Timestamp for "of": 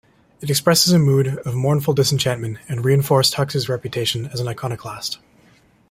1.45-1.53